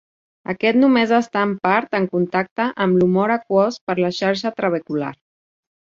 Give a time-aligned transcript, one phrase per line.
[0.53, 5.17] Aquest només està en part en contacte amb l'humor aquós per la xarxa trabecular.